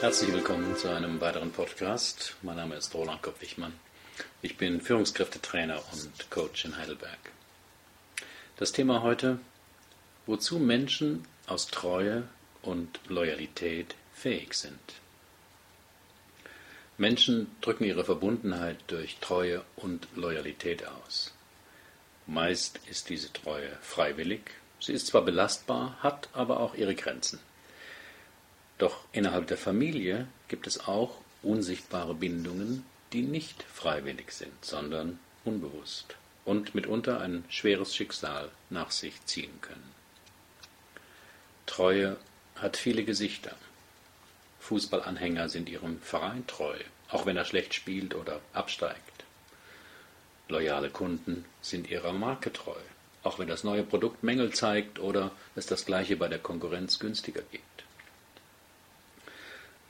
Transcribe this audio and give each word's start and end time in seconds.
Herzlich 0.00 0.32
willkommen 0.32 0.76
zu 0.76 0.88
einem 0.88 1.20
weiteren 1.20 1.50
Podcast. 1.50 2.36
Mein 2.42 2.54
Name 2.54 2.76
ist 2.76 2.94
Roland 2.94 3.20
Kopp-Wichmann. 3.20 3.72
Ich 4.42 4.56
bin 4.56 4.80
Führungskräftetrainer 4.80 5.82
und 5.92 6.30
Coach 6.30 6.64
in 6.64 6.76
Heidelberg. 6.76 7.18
Das 8.58 8.70
Thema 8.70 9.02
heute, 9.02 9.40
wozu 10.24 10.60
Menschen 10.60 11.24
aus 11.48 11.66
Treue 11.66 12.28
und 12.62 13.00
Loyalität 13.08 13.96
fähig 14.14 14.54
sind. 14.54 14.78
Menschen 16.96 17.50
drücken 17.60 17.82
ihre 17.82 18.04
Verbundenheit 18.04 18.78
durch 18.86 19.16
Treue 19.20 19.64
und 19.74 20.06
Loyalität 20.14 20.86
aus. 20.86 21.34
Meist 22.28 22.78
ist 22.88 23.08
diese 23.08 23.32
Treue 23.32 23.76
freiwillig, 23.80 24.42
sie 24.78 24.92
ist 24.92 25.08
zwar 25.08 25.22
belastbar, 25.22 25.96
hat 26.04 26.28
aber 26.34 26.60
auch 26.60 26.76
ihre 26.76 26.94
Grenzen. 26.94 27.40
Doch 28.78 29.04
innerhalb 29.12 29.48
der 29.48 29.58
Familie 29.58 30.28
gibt 30.46 30.66
es 30.66 30.86
auch 30.86 31.18
unsichtbare 31.42 32.14
Bindungen, 32.14 32.84
die 33.12 33.22
nicht 33.22 33.62
freiwillig 33.64 34.32
sind, 34.32 34.64
sondern 34.64 35.18
unbewusst 35.44 36.16
und 36.44 36.74
mitunter 36.74 37.20
ein 37.20 37.44
schweres 37.48 37.94
Schicksal 37.94 38.50
nach 38.70 38.90
sich 38.90 39.24
ziehen 39.26 39.60
können. 39.60 39.92
Treue 41.66 42.16
hat 42.56 42.76
viele 42.76 43.04
Gesichter. 43.04 43.54
Fußballanhänger 44.60 45.48
sind 45.48 45.68
ihrem 45.68 46.00
Verein 46.00 46.46
treu, 46.46 46.76
auch 47.10 47.26
wenn 47.26 47.36
er 47.36 47.44
schlecht 47.44 47.74
spielt 47.74 48.14
oder 48.14 48.40
absteigt. 48.52 49.24
Loyale 50.48 50.90
Kunden 50.90 51.44
sind 51.60 51.90
ihrer 51.90 52.12
Marke 52.12 52.52
treu, 52.52 52.80
auch 53.22 53.38
wenn 53.38 53.48
das 53.48 53.64
neue 53.64 53.82
Produkt 53.82 54.22
Mängel 54.22 54.52
zeigt 54.54 54.98
oder 54.98 55.30
es 55.54 55.66
das 55.66 55.84
gleiche 55.84 56.16
bei 56.16 56.28
der 56.28 56.38
Konkurrenz 56.38 56.98
günstiger 56.98 57.42
gibt. 57.50 57.77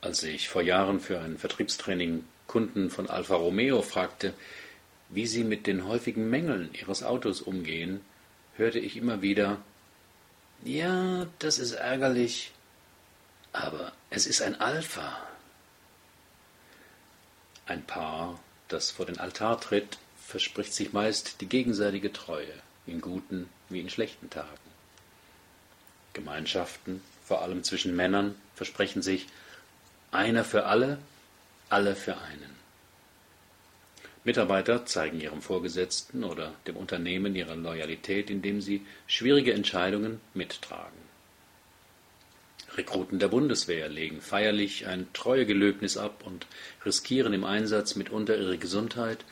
Als 0.08 0.22
ich 0.22 0.48
vor 0.48 0.62
Jahren 0.62 1.00
für 1.00 1.20
ein 1.20 1.36
Vertriebstraining 1.36 2.24
Kunden 2.46 2.88
von 2.88 3.10
Alfa 3.10 3.34
Romeo 3.34 3.82
fragte, 3.82 4.32
wie 5.10 5.26
sie 5.26 5.44
mit 5.44 5.66
den 5.66 5.84
häufigen 5.86 6.30
Mängeln 6.30 6.70
ihres 6.72 7.02
Autos 7.02 7.42
umgehen, 7.42 8.00
hörte 8.56 8.78
ich 8.78 8.96
immer 8.96 9.20
wieder, 9.20 9.58
ja, 10.64 11.26
das 11.40 11.58
ist 11.58 11.72
ärgerlich, 11.72 12.52
aber 13.52 13.92
es 14.08 14.24
ist 14.24 14.40
ein 14.40 14.58
Alpha. 14.62 15.14
Ein 17.66 17.84
Paar, 17.84 18.40
das 18.68 18.90
vor 18.90 19.04
den 19.04 19.20
Altar 19.20 19.60
tritt, 19.60 19.98
verspricht 20.26 20.72
sich 20.72 20.94
meist 20.94 21.42
die 21.42 21.50
gegenseitige 21.50 22.14
Treue, 22.14 22.54
in 22.86 23.02
guten 23.02 23.50
wie 23.68 23.80
in 23.80 23.90
schlechten 23.90 24.30
Tagen. 24.30 24.48
Gemeinschaften, 26.14 27.02
vor 27.26 27.42
allem 27.42 27.62
zwischen 27.62 27.94
Männern, 27.94 28.36
versprechen 28.54 29.02
sich 29.02 29.26
einer 30.10 30.44
für 30.44 30.64
alle, 30.66 30.98
alle 31.68 31.94
für 31.94 32.16
einen. 32.16 32.56
Mitarbeiter 34.24 34.84
zeigen 34.84 35.20
ihrem 35.20 35.42
Vorgesetzten 35.42 36.24
oder 36.24 36.52
dem 36.66 36.76
Unternehmen 36.76 37.34
ihre 37.34 37.54
Loyalität, 37.54 38.30
indem 38.30 38.60
sie 38.60 38.84
schwierige 39.06 39.54
Entscheidungen 39.54 40.20
mittragen. 40.34 40.98
Rekruten 42.76 43.18
der 43.18 43.28
Bundeswehr 43.28 43.88
legen 43.88 44.20
feierlich 44.20 44.86
ein 44.86 45.08
Treuegelöbnis 45.12 45.96
ab 45.96 46.22
und 46.26 46.46
riskieren 46.84 47.32
im 47.32 47.44
Einsatz 47.44 47.94
mitunter 47.94 48.36
ihre 48.36 48.58
Gesundheit 48.58 49.24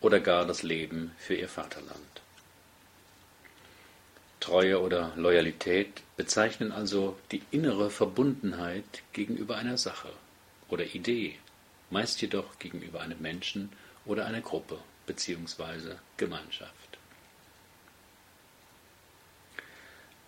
oder 0.00 0.20
gar 0.20 0.46
das 0.46 0.62
Leben 0.62 1.12
für 1.18 1.34
ihr 1.34 1.48
Vaterland. 1.48 2.23
Treue 4.44 4.78
oder 4.78 5.14
Loyalität 5.16 6.02
bezeichnen 6.18 6.70
also 6.70 7.16
die 7.32 7.40
innere 7.50 7.88
Verbundenheit 7.88 9.02
gegenüber 9.14 9.56
einer 9.56 9.78
Sache 9.78 10.10
oder 10.68 10.84
Idee, 10.94 11.36
meist 11.88 12.20
jedoch 12.20 12.58
gegenüber 12.58 13.00
einem 13.00 13.22
Menschen 13.22 13.70
oder 14.04 14.26
einer 14.26 14.42
Gruppe 14.42 14.76
bzw. 15.06 15.94
Gemeinschaft. 16.18 16.98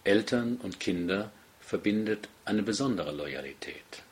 Eltern 0.02 0.56
und 0.62 0.80
Kinder 0.80 1.30
verbindet 1.60 2.30
eine 2.46 2.62
besondere 2.62 3.12
Loyalität. 3.12 4.02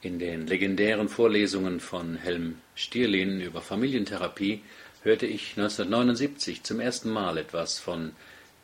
In 0.00 0.18
den 0.18 0.48
legendären 0.48 1.08
Vorlesungen 1.08 1.78
von 1.78 2.16
Helm 2.16 2.60
Stierlin 2.74 3.40
über 3.40 3.60
Familientherapie 3.60 4.64
hörte 5.02 5.26
ich 5.26 5.50
1979 5.58 6.62
zum 6.62 6.80
ersten 6.80 7.10
Mal 7.10 7.38
etwas 7.38 7.78
von 7.78 8.12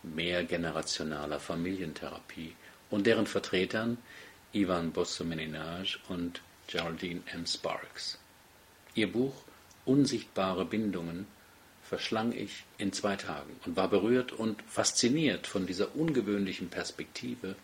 mehrgenerationaler 0.02 1.40
Familientherapie 1.40 2.54
und 2.90 3.06
deren 3.06 3.26
Vertretern 3.26 3.98
Ivan 4.52 4.92
Bosso-Meninage 4.92 5.98
und 6.08 6.40
Geraldine 6.68 7.22
M. 7.32 7.46
Sparks. 7.46 8.18
Ihr 8.94 9.10
Buch 9.12 9.34
Unsichtbare 9.84 10.66
Bindungen 10.66 11.26
verschlang 11.82 12.32
ich 12.32 12.64
in 12.76 12.92
zwei 12.92 13.16
Tagen 13.16 13.58
und 13.64 13.76
war 13.76 13.88
berührt 13.88 14.32
und 14.32 14.62
fasziniert 14.64 15.46
von 15.46 15.66
dieser 15.66 15.96
ungewöhnlichen 15.96 16.68
Perspektive, 16.68 17.56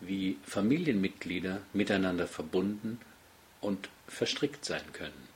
wie 0.00 0.38
Familienmitglieder 0.44 1.60
miteinander 1.74 2.26
verbunden 2.26 2.98
und 3.60 3.90
verstrickt 4.06 4.64
sein 4.64 4.92
können. 4.94 5.28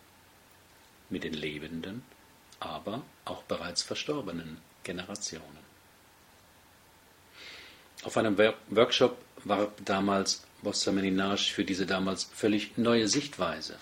Mit 1.11 1.25
den 1.25 1.35
lebenden, 1.35 2.03
aber 2.65 3.03
auch 3.25 3.43
bereits 3.45 3.83
verstorbenen 3.83 4.59
Generationen. 4.85 5.63
Auf 8.05 8.17
einem 8.17 8.37
Workshop 8.71 9.17
warb 9.45 9.85
damals 9.85 10.43
Bossa-Meninage 10.63 11.53
für 11.53 11.65
diese 11.65 11.87
damals 11.87 12.25
völlig 12.25 12.77
neue 12.79 13.09
Sichtweise, 13.09 13.77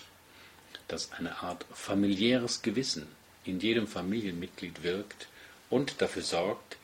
dass 0.87 1.11
eine 1.13 1.41
Art 1.41 1.65
familiäres 1.73 2.61
Gewissen 2.61 3.07
in 3.45 3.59
jedem 3.59 3.87
Familienmitglied 3.87 4.83
wirkt 4.83 5.27
und 5.69 6.01
dafür 6.01 6.21
sorgt, 6.21 6.77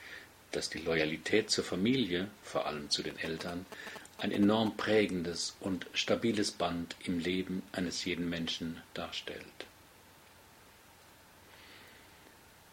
dass 0.51 0.69
die 0.69 0.79
Loyalität 0.79 1.51
zur 1.51 1.63
Familie, 1.63 2.29
vor 2.43 2.65
allem 2.65 2.89
zu 2.89 3.03
den 3.03 3.17
Eltern, 3.19 3.65
ein 4.17 4.31
enorm 4.31 4.75
prägendes 4.77 5.55
und 5.59 5.85
stabiles 5.93 6.51
Band 6.51 6.95
im 7.03 7.19
Leben 7.19 7.61
eines 7.71 8.05
jeden 8.05 8.29
Menschen 8.29 8.81
darstellt. 8.93 9.43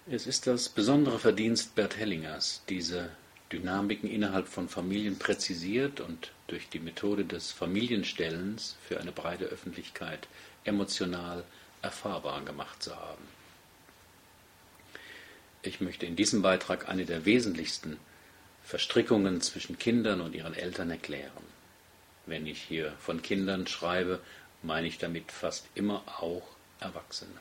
Es 0.06 0.26
ist 0.26 0.47
das 0.47 0.69
besondere 0.69 1.19
Verdienst 1.19 1.75
Bert 1.75 1.97
Hellingers, 1.97 2.60
diese 2.69 3.09
Dynamiken 3.50 4.10
innerhalb 4.10 4.48
von 4.48 4.69
Familien 4.69 5.19
präzisiert 5.19 5.98
und 6.00 6.31
durch 6.47 6.69
die 6.69 6.78
Methode 6.78 7.25
des 7.25 7.53
Familienstellens 7.53 8.76
für 8.87 9.00
eine 9.00 9.12
breite 9.12 9.47
Öffentlichkeit 9.47 10.28
emotional 10.64 11.43
erfahrbar 11.81 12.44
gemacht 12.44 12.82
zu 12.82 12.94
haben. 12.94 13.25
Ich 15.62 15.81
möchte 15.81 16.04
in 16.04 16.16
diesem 16.16 16.43
Beitrag 16.43 16.91
eine 16.91 17.06
der 17.06 17.25
wesentlichsten 17.25 17.97
Verstrickungen 18.62 19.41
zwischen 19.41 19.78
Kindern 19.78 20.20
und 20.20 20.34
ihren 20.34 20.53
Eltern 20.53 20.91
erklären. 20.91 21.44
Wenn 22.26 22.47
ich 22.47 22.60
hier 22.60 22.93
von 22.98 23.22
Kindern 23.22 23.66
schreibe, 23.66 24.20
meine 24.62 24.87
ich 24.87 24.98
damit 24.98 25.32
fast 25.32 25.66
immer 25.75 26.04
auch 26.20 26.47
Erwachsene. 26.78 27.41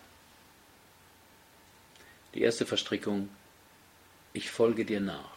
Die 2.34 2.42
erste 2.42 2.66
Verstrickung, 2.66 3.30
ich 4.34 4.50
folge 4.50 4.86
dir 4.86 5.00
nach. 5.00 5.34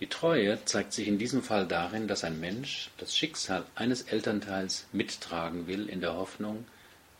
Die 0.00 0.08
Treue 0.08 0.64
zeigt 0.64 0.92
sich 0.92 1.08
in 1.08 1.18
diesem 1.18 1.42
Fall 1.42 1.66
darin, 1.66 2.08
dass 2.08 2.24
ein 2.24 2.38
Mensch 2.40 2.90
das 2.98 3.16
Schicksal 3.16 3.64
eines 3.74 4.02
Elternteils 4.02 4.86
mittragen 4.92 5.66
will, 5.66 5.88
in 5.88 6.00
der 6.00 6.14
Hoffnung, 6.14 6.66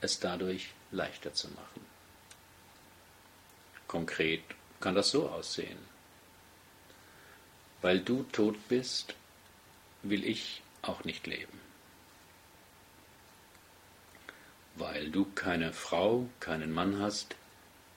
es 0.00 0.20
dadurch 0.20 0.70
leichter 0.90 1.32
zu 1.32 1.48
machen. 1.48 1.86
Konkret 3.88 4.42
kann 4.80 4.94
das 4.94 5.10
so 5.10 5.28
aussehen. 5.28 5.78
Weil 7.80 8.00
du 8.00 8.24
tot 8.32 8.56
bist, 8.68 9.14
will 10.02 10.24
ich 10.24 10.62
auch 10.82 11.04
nicht 11.04 11.26
leben. 11.26 11.60
Weil 14.76 15.10
du 15.10 15.24
keine 15.34 15.72
Frau, 15.72 16.28
keinen 16.40 16.72
Mann 16.72 17.00
hast, 17.00 17.36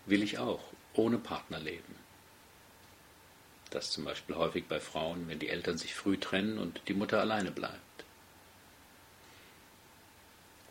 will 0.06 0.22
ich 0.22 0.38
auch 0.38 0.64
ohne 0.94 1.18
Partner 1.18 1.60
leben. 1.60 1.96
Das 3.70 3.92
zum 3.92 4.06
Beispiel 4.06 4.36
häufig 4.36 4.66
bei 4.68 4.80
Frauen, 4.80 5.28
wenn 5.28 5.40
die 5.40 5.50
Eltern 5.50 5.78
sich 5.78 5.94
früh 5.94 6.18
trennen 6.18 6.58
und 6.58 6.82
die 6.88 6.94
Mutter 6.94 7.20
alleine 7.20 7.52
bleibt. 7.52 7.82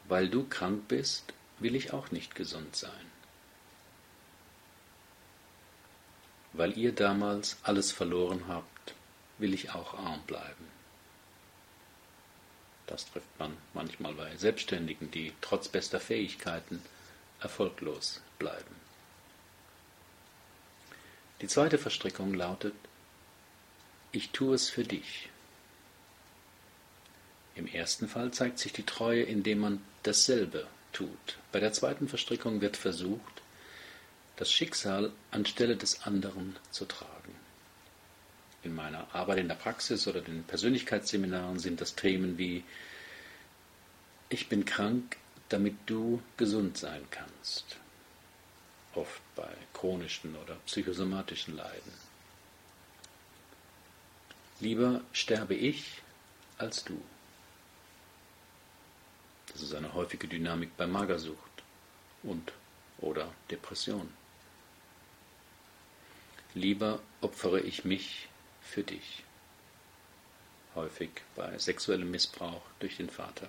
Weil 0.08 0.28
du 0.28 0.46
krank 0.48 0.88
bist, 0.88 1.34
will 1.58 1.74
ich 1.74 1.92
auch 1.92 2.10
nicht 2.10 2.34
gesund 2.34 2.76
sein. 2.76 3.10
Weil 6.52 6.78
ihr 6.78 6.92
damals 6.92 7.58
alles 7.62 7.92
verloren 7.92 8.44
habt, 8.48 8.94
will 9.38 9.52
ich 9.52 9.70
auch 9.70 9.94
arm 9.94 10.22
bleiben. 10.22 10.75
Das 12.86 13.10
trifft 13.10 13.38
man 13.38 13.56
manchmal 13.74 14.14
bei 14.14 14.36
Selbstständigen, 14.36 15.10
die 15.10 15.32
trotz 15.40 15.68
bester 15.68 16.00
Fähigkeiten 16.00 16.82
erfolglos 17.40 18.20
bleiben. 18.38 18.76
Die 21.40 21.48
zweite 21.48 21.78
Verstrickung 21.78 22.32
lautet, 22.32 22.74
ich 24.12 24.30
tue 24.30 24.54
es 24.54 24.70
für 24.70 24.84
dich. 24.84 25.28
Im 27.54 27.66
ersten 27.66 28.08
Fall 28.08 28.30
zeigt 28.32 28.58
sich 28.58 28.72
die 28.72 28.86
Treue, 28.86 29.22
indem 29.22 29.58
man 29.58 29.82
dasselbe 30.02 30.66
tut. 30.92 31.38
Bei 31.52 31.60
der 31.60 31.72
zweiten 31.72 32.08
Verstrickung 32.08 32.60
wird 32.60 32.76
versucht, 32.76 33.42
das 34.36 34.50
Schicksal 34.50 35.12
anstelle 35.30 35.76
des 35.76 36.02
anderen 36.02 36.56
zu 36.70 36.84
tragen. 36.84 37.35
In 38.66 38.74
meiner 38.74 39.06
Arbeit 39.14 39.38
in 39.38 39.46
der 39.46 39.54
Praxis 39.54 40.08
oder 40.08 40.20
den 40.20 40.42
Persönlichkeitsseminaren 40.42 41.60
sind 41.60 41.80
das 41.80 41.94
Themen 41.94 42.36
wie 42.36 42.64
Ich 44.28 44.48
bin 44.48 44.64
krank, 44.64 45.18
damit 45.48 45.76
du 45.86 46.20
gesund 46.36 46.76
sein 46.76 47.06
kannst. 47.12 47.76
Oft 48.96 49.22
bei 49.36 49.48
chronischen 49.72 50.34
oder 50.34 50.56
psychosomatischen 50.66 51.54
Leiden. 51.54 51.92
Lieber 54.58 55.00
sterbe 55.12 55.54
ich 55.54 56.02
als 56.58 56.82
du. 56.82 57.00
Das 59.52 59.62
ist 59.62 59.76
eine 59.76 59.94
häufige 59.94 60.26
Dynamik 60.26 60.76
bei 60.76 60.88
Magersucht 60.88 61.62
und 62.24 62.52
oder 62.98 63.32
Depression. 63.48 64.12
Lieber 66.54 66.98
opfere 67.20 67.60
ich 67.60 67.84
mich 67.84 68.28
für 68.66 68.82
dich. 68.82 69.22
Häufig 70.74 71.10
bei 71.34 71.56
sexuellem 71.58 72.10
Missbrauch 72.10 72.62
durch 72.80 72.96
den 72.96 73.08
Vater. 73.08 73.48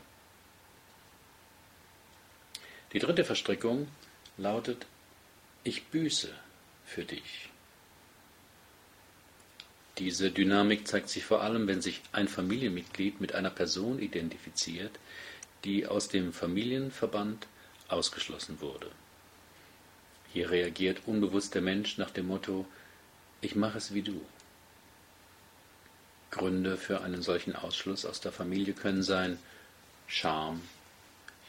Die 2.94 3.00
dritte 3.00 3.26
Verstrickung 3.26 3.90
lautet, 4.38 4.86
ich 5.64 5.88
büße 5.88 6.34
für 6.86 7.04
dich. 7.04 7.50
Diese 9.98 10.32
Dynamik 10.32 10.88
zeigt 10.88 11.10
sich 11.10 11.26
vor 11.26 11.42
allem, 11.42 11.68
wenn 11.68 11.82
sich 11.82 12.02
ein 12.12 12.28
Familienmitglied 12.28 13.20
mit 13.20 13.34
einer 13.34 13.50
Person 13.50 14.00
identifiziert, 14.00 14.92
die 15.66 15.88
aus 15.88 16.08
dem 16.08 16.32
Familienverband 16.32 17.48
ausgeschlossen 17.88 18.62
wurde. 18.62 18.92
Hier 20.32 20.52
reagiert 20.52 21.02
unbewusst 21.08 21.56
der 21.56 21.62
Mensch 21.62 21.98
nach 21.98 22.12
dem 22.12 22.28
Motto, 22.28 22.66
ich 23.42 23.56
mache 23.56 23.80
es 23.80 23.94
wie 23.94 24.04
du. 24.04 24.22
Gründe 26.38 26.78
für 26.78 27.02
einen 27.02 27.22
solchen 27.22 27.56
Ausschluss 27.56 28.06
aus 28.06 28.22
der 28.22 28.32
Familie 28.32 28.74
können 28.74 29.04
sein 29.04 29.38
Scham, 30.08 30.62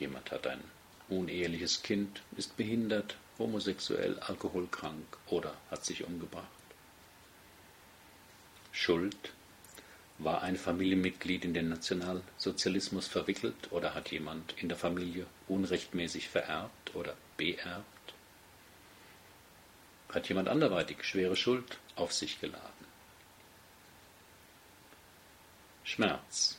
jemand 0.00 0.30
hat 0.32 0.46
ein 0.46 0.60
uneheliches 1.08 1.82
Kind, 1.82 2.22
ist 2.36 2.56
behindert, 2.56 3.16
homosexuell, 3.38 4.18
alkoholkrank 4.18 5.04
oder 5.26 5.54
hat 5.70 5.84
sich 5.84 6.04
umgebracht. 6.04 6.46
Schuld, 8.72 9.32
war 10.18 10.42
ein 10.42 10.56
Familienmitglied 10.56 11.44
in 11.44 11.54
den 11.54 11.68
Nationalsozialismus 11.68 13.06
verwickelt 13.06 13.70
oder 13.70 13.94
hat 13.94 14.10
jemand 14.10 14.54
in 14.60 14.68
der 14.68 14.76
Familie 14.76 15.26
unrechtmäßig 15.46 16.28
vererbt 16.28 16.94
oder 16.94 17.14
beerbt? 17.36 18.14
Hat 20.08 20.28
jemand 20.28 20.48
anderweitig 20.48 21.04
schwere 21.04 21.36
Schuld 21.36 21.78
auf 21.94 22.12
sich 22.12 22.40
geladen? 22.40 22.77
Schmerz. 25.88 26.58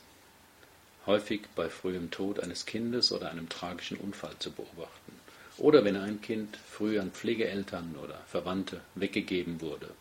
Häufig 1.06 1.42
bei 1.54 1.70
frühem 1.70 2.10
Tod 2.10 2.40
eines 2.40 2.66
Kindes 2.66 3.12
oder 3.12 3.30
einem 3.30 3.48
tragischen 3.48 3.96
Unfall 3.96 4.36
zu 4.40 4.50
beobachten. 4.50 5.12
Oder 5.56 5.84
wenn 5.84 5.96
ein 5.96 6.20
Kind 6.20 6.56
früh 6.56 6.98
an 6.98 7.12
Pflegeeltern 7.12 7.94
oder 8.02 8.20
Verwandte 8.26 8.80
weggegeben 8.96 9.60
wurde. 9.60 9.94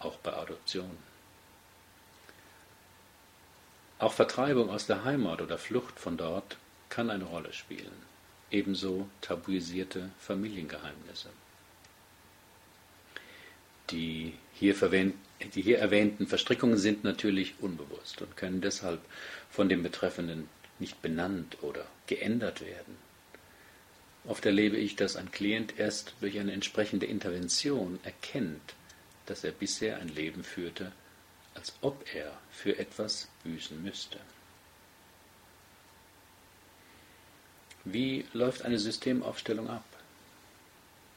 Auch 0.00 0.16
bei 0.16 0.32
Adoption. 0.32 0.98
Auch 4.00 4.12
Vertreibung 4.12 4.68
aus 4.68 4.88
der 4.88 5.04
Heimat 5.04 5.40
oder 5.40 5.56
Flucht 5.56 6.00
von 6.00 6.16
dort 6.16 6.56
kann 6.88 7.10
eine 7.10 7.24
Rolle 7.26 7.52
spielen. 7.52 7.94
Ebenso 8.50 9.08
tabuisierte 9.20 10.10
Familiengeheimnisse. 10.18 11.30
Die 13.92 14.32
hier, 14.54 14.74
die 15.54 15.62
hier, 15.62 15.78
erwähnten 15.78 16.26
Verstrickungen 16.26 16.78
sind 16.78 17.04
natürlich 17.04 17.54
unbewusst 17.60 18.22
und 18.22 18.36
können 18.36 18.60
deshalb 18.60 19.00
von 19.50 19.68
dem 19.68 19.82
Betreffenden 19.82 20.48
nicht 20.78 21.02
benannt 21.02 21.58
oder 21.62 21.86
geändert 22.06 22.60
werden. 22.60 22.96
Oft 24.24 24.46
erlebe 24.46 24.76
ich, 24.76 24.96
dass 24.96 25.16
ein 25.16 25.32
Klient 25.32 25.78
erst 25.78 26.14
durch 26.20 26.38
eine 26.38 26.52
entsprechende 26.52 27.06
Intervention 27.06 27.98
erkennt, 28.04 28.74
dass 29.26 29.44
er 29.44 29.52
bisher 29.52 29.98
ein 29.98 30.08
Leben 30.08 30.44
führte, 30.44 30.92
als 31.54 31.74
ob 31.80 32.04
er 32.14 32.38
für 32.50 32.78
etwas 32.78 33.28
büßen 33.44 33.82
müsste. 33.82 34.18
Wie 37.84 38.24
läuft 38.32 38.62
eine 38.62 38.78
Systemaufstellung 38.78 39.68
ab? 39.68 39.84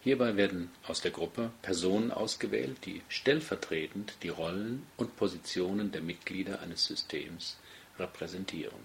Hierbei 0.06 0.38
werden 0.38 0.70
aus 0.86 1.02
der 1.02 1.10
Gruppe 1.10 1.50
Personen 1.64 2.12
ausgewählt, 2.12 2.78
die 2.86 3.02
stellvertretend 3.10 4.14
die 4.22 4.30
Rollen 4.30 4.86
und 4.98 5.18
Positionen 5.18 5.92
der 5.92 6.04
Mitglieder 6.04 6.60
eines 6.60 6.86
Systems 6.86 7.58
repräsentieren. 7.98 8.84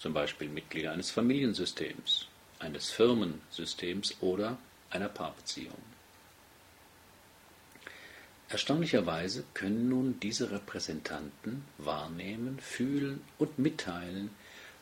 Zum 0.00 0.12
Beispiel 0.12 0.48
Mitglieder 0.48 0.90
eines 0.90 1.12
Familiensystems, 1.12 2.26
eines 2.58 2.90
Firmensystems 2.90 4.16
oder 4.20 4.58
einer 4.90 5.08
Paarbeziehung. 5.08 5.78
Erstaunlicherweise 8.48 9.44
können 9.54 9.88
nun 9.88 10.18
diese 10.18 10.50
Repräsentanten 10.50 11.62
wahrnehmen, 11.78 12.58
fühlen 12.58 13.20
und 13.38 13.60
mitteilen, 13.60 14.30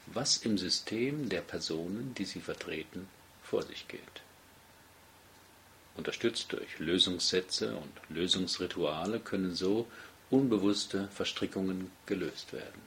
was 0.06 0.38
im 0.38 0.56
System 0.56 1.28
der 1.28 1.42
Personen, 1.42 2.14
die 2.14 2.24
sie 2.24 2.40
vertreten, 2.40 3.06
vor 3.42 3.62
sich 3.62 3.86
geht. 3.86 4.22
Unterstützt 6.00 6.50
durch 6.54 6.78
Lösungssätze 6.78 7.76
und 7.76 7.92
Lösungsrituale 8.08 9.20
können 9.20 9.54
so 9.54 9.86
unbewusste 10.30 11.08
Verstrickungen 11.08 11.92
gelöst 12.06 12.54
werden. 12.54 12.80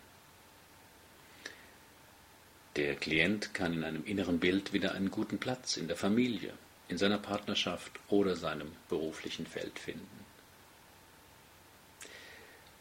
Der 2.75 2.95
Klient 2.95 3.53
kann 3.53 3.73
in 3.73 3.83
einem 3.83 4.03
inneren 4.03 4.39
Bild 4.39 4.73
wieder 4.73 4.93
einen 4.93 5.11
guten 5.11 5.37
Platz 5.37 5.77
in 5.77 5.87
der 5.87 5.95
Familie, 5.95 6.53
in 6.87 6.97
seiner 6.97 7.19
Partnerschaft 7.19 7.91
oder 8.09 8.35
seinem 8.35 8.71
beruflichen 8.89 9.45
Feld 9.45 9.77
finden. 9.77 10.25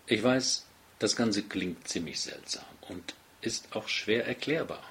Ich 0.07 0.23
weiß, 0.23 0.65
das 0.99 1.15
Ganze 1.15 1.43
klingt 1.43 1.87
ziemlich 1.87 2.23
seltsam 2.23 2.65
und 2.89 3.15
ist 3.43 3.77
auch 3.77 3.87
schwer 3.87 4.27
erklärbar. 4.27 4.83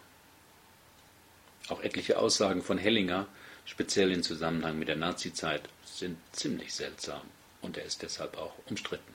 Auch 1.70 1.82
etliche 1.82 2.20
Aussagen 2.20 2.62
von 2.62 2.78
Hellinger, 2.78 3.28
speziell 3.72 4.12
in 4.12 4.22
Zusammenhang 4.22 4.78
mit 4.78 4.90
der 4.90 4.98
Nazizeit, 4.98 5.62
sind 5.86 6.18
ziemlich 6.34 6.74
seltsam 6.74 7.22
und 7.62 7.78
er 7.78 7.86
ist 7.86 8.02
deshalb 8.02 8.38
auch 8.38 8.54
umstritten. 8.70 9.14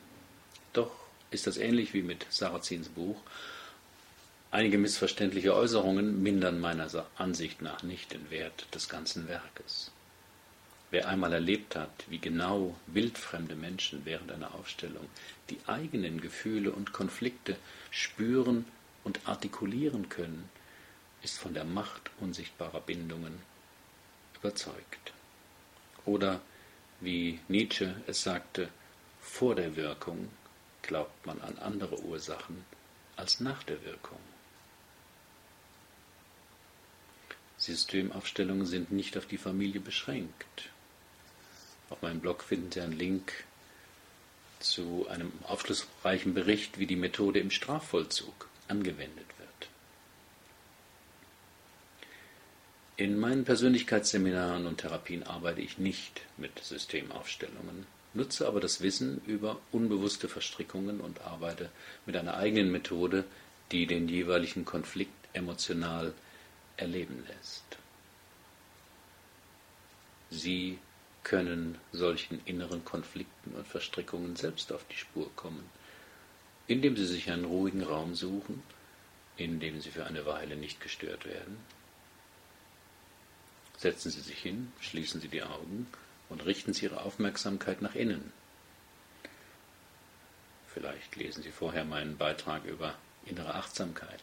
Doch 0.72 0.92
ist 1.30 1.46
das 1.46 1.58
ähnlich 1.58 1.92
wie 1.92 2.00
mit 2.00 2.24
Sarrazins 2.30 2.88
Buch. 2.88 3.20
Einige 4.50 4.78
missverständliche 4.78 5.54
Äußerungen 5.54 6.22
mindern 6.22 6.58
meiner 6.58 6.88
Ansicht 7.18 7.60
nach 7.60 7.82
nicht 7.82 8.14
den 8.14 8.30
Wert 8.30 8.66
des 8.74 8.88
ganzen 8.88 9.28
Werkes. 9.28 9.90
Wer 10.90 11.06
einmal 11.08 11.34
erlebt 11.34 11.76
hat, 11.76 12.04
wie 12.08 12.18
genau 12.18 12.74
wildfremde 12.86 13.56
Menschen 13.56 14.06
während 14.06 14.32
einer 14.32 14.54
Aufstellung 14.54 15.06
die 15.50 15.58
eigenen 15.66 16.18
Gefühle 16.22 16.70
und 16.72 16.94
Konflikte 16.94 17.56
spüren 17.90 18.64
und 19.04 19.20
artikulieren 19.26 20.08
können, 20.08 20.48
ist 21.22 21.38
von 21.38 21.52
der 21.52 21.64
Macht 21.64 22.10
unsichtbarer 22.20 22.80
Bindungen 22.80 23.38
überzeugt. 24.36 25.12
Oder 26.04 26.40
wie 27.00 27.40
Nietzsche 27.48 27.94
es 28.06 28.22
sagte, 28.22 28.68
vor 29.20 29.54
der 29.54 29.76
Wirkung 29.76 30.28
glaubt 30.82 31.26
man 31.26 31.40
an 31.40 31.58
andere 31.58 32.00
Ursachen 32.02 32.64
als 33.16 33.40
nach 33.40 33.62
der 33.64 33.84
Wirkung. 33.84 34.18
Systemaufstellungen 37.58 38.66
sind 38.66 38.92
nicht 38.92 39.16
auf 39.16 39.26
die 39.26 39.38
Familie 39.38 39.80
beschränkt. 39.80 40.70
Auf 41.88 42.02
meinem 42.02 42.20
Blog 42.20 42.42
finden 42.42 42.70
Sie 42.70 42.80
einen 42.80 42.98
Link 42.98 43.32
zu 44.60 45.06
einem 45.08 45.32
aufschlussreichen 45.44 46.34
Bericht, 46.34 46.78
wie 46.78 46.86
die 46.86 46.96
Methode 46.96 47.40
im 47.40 47.50
Strafvollzug 47.50 48.48
angewendet 48.68 49.26
wird. 49.38 49.68
In 52.96 53.18
meinen 53.18 53.44
Persönlichkeitsseminaren 53.44 54.66
und 54.66 54.78
Therapien 54.78 55.22
arbeite 55.22 55.60
ich 55.60 55.78
nicht 55.78 56.22
mit 56.36 56.58
Systemaufstellungen, 56.58 57.86
nutze 58.14 58.46
aber 58.46 58.60
das 58.60 58.80
Wissen 58.80 59.20
über 59.26 59.60
unbewusste 59.72 60.28
Verstrickungen 60.28 61.00
und 61.00 61.20
arbeite 61.20 61.70
mit 62.06 62.16
einer 62.16 62.36
eigenen 62.36 62.72
Methode, 62.72 63.24
die 63.72 63.86
den 63.86 64.08
jeweiligen 64.08 64.64
Konflikt 64.64 65.12
emotional 65.34 66.14
erleben 66.76 67.24
lässt. 67.28 67.64
Sie 70.30 70.78
können 71.22 71.78
solchen 71.92 72.40
inneren 72.46 72.84
Konflikten 72.84 73.52
und 73.54 73.66
Verstrickungen 73.66 74.36
selbst 74.36 74.72
auf 74.72 74.84
die 74.90 74.96
Spur 74.96 75.30
kommen 75.36 75.68
indem 76.66 76.96
Sie 76.96 77.06
sich 77.06 77.30
einen 77.30 77.44
ruhigen 77.44 77.82
Raum 77.82 78.14
suchen, 78.14 78.62
in 79.36 79.60
dem 79.60 79.80
Sie 79.80 79.90
für 79.90 80.06
eine 80.06 80.26
Weile 80.26 80.56
nicht 80.56 80.80
gestört 80.80 81.24
werden. 81.24 81.58
Setzen 83.76 84.10
Sie 84.10 84.20
sich 84.20 84.38
hin, 84.38 84.72
schließen 84.80 85.20
Sie 85.20 85.28
die 85.28 85.42
Augen 85.42 85.86
und 86.28 86.44
richten 86.44 86.72
Sie 86.72 86.86
Ihre 86.86 87.02
Aufmerksamkeit 87.02 87.82
nach 87.82 87.94
innen. 87.94 88.32
Vielleicht 90.66 91.16
lesen 91.16 91.42
Sie 91.42 91.52
vorher 91.52 91.84
meinen 91.84 92.16
Beitrag 92.16 92.64
über 92.64 92.94
innere 93.24 93.54
Achtsamkeit. 93.54 94.22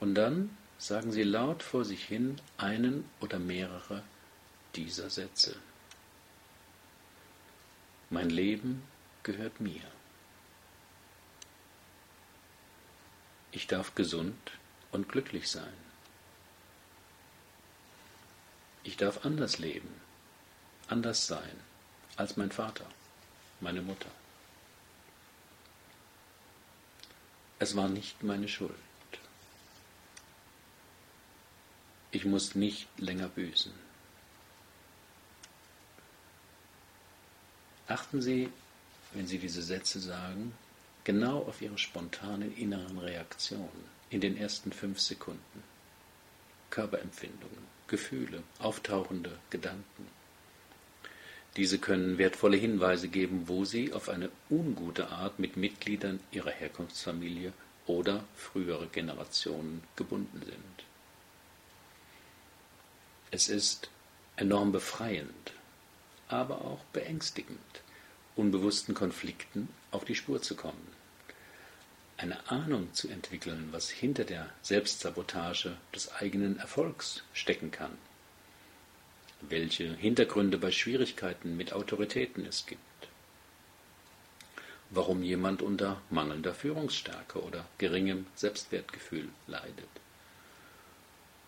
Und 0.00 0.14
dann 0.14 0.56
sagen 0.78 1.12
Sie 1.12 1.22
laut 1.22 1.62
vor 1.62 1.84
sich 1.84 2.04
hin 2.04 2.40
einen 2.56 3.08
oder 3.20 3.38
mehrere 3.38 4.02
dieser 4.74 5.10
Sätze. 5.10 5.56
Mein 8.08 8.30
Leben 8.30 8.82
gehört 9.22 9.60
mir. 9.60 9.82
Ich 13.52 13.66
darf 13.66 13.94
gesund 13.94 14.52
und 14.90 15.08
glücklich 15.08 15.48
sein. 15.48 15.89
Ich 18.82 18.96
darf 18.96 19.24
anders 19.24 19.58
leben, 19.58 20.00
anders 20.88 21.26
sein 21.26 21.60
als 22.16 22.36
mein 22.36 22.50
Vater, 22.50 22.86
meine 23.60 23.82
Mutter. 23.82 24.10
Es 27.58 27.76
war 27.76 27.88
nicht 27.88 28.22
meine 28.22 28.48
Schuld. 28.48 28.74
Ich 32.10 32.24
muss 32.24 32.54
nicht 32.54 32.88
länger 32.98 33.28
büßen. 33.28 33.72
Achten 37.86 38.22
Sie, 38.22 38.50
wenn 39.12 39.26
Sie 39.26 39.38
diese 39.38 39.62
Sätze 39.62 40.00
sagen, 40.00 40.54
genau 41.04 41.42
auf 41.42 41.60
Ihre 41.60 41.78
spontanen 41.78 42.56
inneren 42.56 42.98
Reaktionen 42.98 43.84
in 44.10 44.20
den 44.20 44.36
ersten 44.36 44.72
fünf 44.72 45.00
Sekunden. 45.00 45.62
Körperempfindungen, 46.70 47.58
Gefühle, 47.88 48.42
auftauchende 48.58 49.38
Gedanken. 49.50 50.06
Diese 51.56 51.78
können 51.78 52.18
wertvolle 52.18 52.56
Hinweise 52.56 53.08
geben, 53.08 53.48
wo 53.48 53.64
Sie 53.64 53.92
auf 53.92 54.08
eine 54.08 54.30
ungute 54.48 55.08
Art 55.08 55.38
mit 55.38 55.56
Mitgliedern 55.56 56.20
Ihrer 56.30 56.50
Herkunftsfamilie 56.50 57.52
oder 57.86 58.24
frühere 58.36 58.86
Generationen 58.86 59.82
gebunden 59.96 60.42
sind. 60.44 60.84
Es 63.32 63.48
ist 63.48 63.90
enorm 64.36 64.70
befreiend, 64.72 65.52
aber 66.28 66.64
auch 66.64 66.84
beängstigend, 66.92 67.58
unbewussten 68.36 68.94
Konflikten 68.94 69.68
auf 69.90 70.04
die 70.04 70.14
Spur 70.14 70.40
zu 70.40 70.54
kommen. 70.54 70.89
Eine 72.20 72.50
Ahnung 72.50 72.92
zu 72.92 73.08
entwickeln, 73.08 73.70
was 73.70 73.88
hinter 73.88 74.24
der 74.24 74.46
Selbstsabotage 74.60 75.74
des 75.94 76.12
eigenen 76.12 76.58
Erfolgs 76.58 77.22
stecken 77.32 77.70
kann. 77.70 77.96
Welche 79.40 79.94
Hintergründe 79.94 80.58
bei 80.58 80.70
Schwierigkeiten 80.70 81.56
mit 81.56 81.72
Autoritäten 81.72 82.44
es 82.44 82.66
gibt, 82.66 83.08
warum 84.90 85.22
jemand 85.22 85.62
unter 85.62 86.02
mangelnder 86.10 86.52
Führungsstärke 86.52 87.42
oder 87.42 87.64
geringem 87.78 88.26
Selbstwertgefühl 88.34 89.30
leidet, 89.46 89.88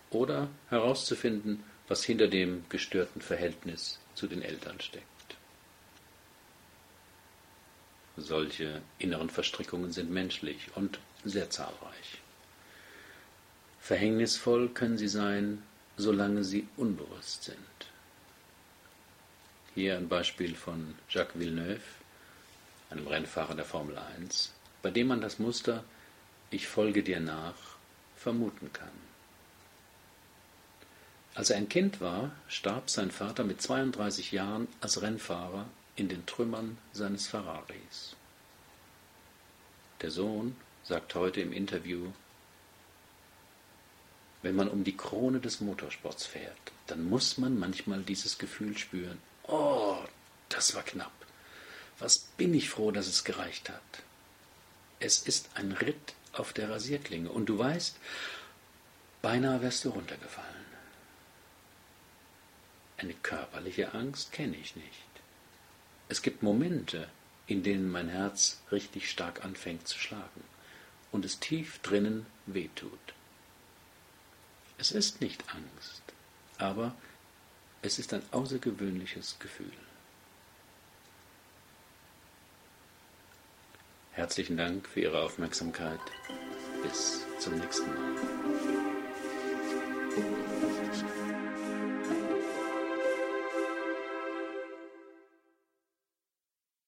oder 0.09 0.47
herauszufinden, 0.69 1.63
was 1.87 2.03
hinter 2.03 2.27
dem 2.27 2.65
gestörten 2.69 3.21
Verhältnis 3.21 3.99
zu 4.15 4.25
den 4.25 4.41
Eltern 4.41 4.81
steckt. 4.81 5.12
Solche 8.15 8.81
inneren 8.99 9.29
Verstrickungen 9.29 9.91
sind 9.91 10.11
menschlich 10.11 10.69
und 10.75 10.99
sehr 11.23 11.49
zahlreich. 11.49 12.21
Verhängnisvoll 13.79 14.69
können 14.69 14.97
sie 14.97 15.07
sein, 15.07 15.63
solange 15.97 16.43
sie 16.43 16.67
unbewusst 16.77 17.43
sind. 17.43 17.57
Hier 19.73 19.97
ein 19.97 20.07
Beispiel 20.07 20.55
von 20.55 20.95
Jacques 21.09 21.39
Villeneuve, 21.39 21.81
einem 22.91 23.07
Rennfahrer 23.07 23.55
der 23.55 23.65
Formel 23.65 23.97
1, 23.97 24.53
bei 24.83 24.91
dem 24.91 25.07
man 25.07 25.21
das 25.21 25.39
Muster 25.39 25.83
Ich 26.51 26.67
folge 26.67 27.01
dir 27.01 27.19
nach 27.19 27.55
vermuten 28.15 28.71
kann. 28.71 28.87
Als 31.35 31.49
er 31.49 31.57
ein 31.57 31.69
Kind 31.69 31.99
war, 31.99 32.31
starb 32.47 32.91
sein 32.91 33.09
Vater 33.09 33.43
mit 33.43 33.61
32 33.61 34.31
Jahren 34.31 34.67
als 34.81 35.01
Rennfahrer 35.01 35.65
in 35.95 36.09
den 36.09 36.25
Trümmern 36.25 36.77
seines 36.91 37.27
Ferraris. 37.27 38.15
Der 40.01 40.11
Sohn 40.11 40.55
sagt 40.83 41.15
heute 41.15 41.41
im 41.41 41.53
Interview, 41.53 42.11
wenn 44.41 44.55
man 44.55 44.67
um 44.67 44.83
die 44.83 44.97
Krone 44.97 45.39
des 45.39 45.61
Motorsports 45.61 46.25
fährt, 46.25 46.71
dann 46.87 47.03
muss 47.05 47.37
man 47.37 47.57
manchmal 47.57 48.01
dieses 48.03 48.37
Gefühl 48.37 48.77
spüren, 48.77 49.19
Oh, 49.43 49.97
das 50.49 50.75
war 50.75 50.83
knapp. 50.83 51.13
Was 51.99 52.19
bin 52.19 52.53
ich 52.53 52.69
froh, 52.69 52.91
dass 52.91 53.07
es 53.07 53.23
gereicht 53.23 53.69
hat. 53.69 54.03
Es 54.99 55.19
ist 55.19 55.49
ein 55.55 55.71
Ritt 55.71 56.13
auf 56.33 56.53
der 56.53 56.69
Rasierklinge 56.69 57.29
und 57.29 57.45
du 57.47 57.57
weißt, 57.57 57.95
beinahe 59.21 59.61
wärst 59.61 59.85
du 59.85 59.89
runtergefallen. 59.89 60.65
Eine 62.97 63.13
körperliche 63.13 63.93
Angst 63.93 64.31
kenne 64.31 64.55
ich 64.57 64.75
nicht. 64.75 65.12
Es 66.09 66.21
gibt 66.21 66.43
Momente, 66.43 67.09
in 67.47 67.63
denen 67.63 67.89
mein 67.91 68.09
Herz 68.09 68.61
richtig 68.71 69.09
stark 69.09 69.43
anfängt 69.43 69.87
zu 69.87 69.97
schlagen 69.97 70.43
und 71.11 71.25
es 71.25 71.39
tief 71.39 71.79
drinnen 71.79 72.25
wehtut. 72.45 72.99
Es 74.77 74.91
ist 74.91 75.21
nicht 75.21 75.43
Angst, 75.53 76.03
aber 76.57 76.95
es 77.81 77.99
ist 77.99 78.13
ein 78.13 78.23
außergewöhnliches 78.31 79.37
Gefühl. 79.39 79.71
Herzlichen 84.11 84.57
Dank 84.57 84.87
für 84.87 85.01
Ihre 85.01 85.21
Aufmerksamkeit. 85.21 85.99
Bis 86.83 87.25
zum 87.39 87.57
nächsten 87.57 87.87
Mal. 87.87 88.13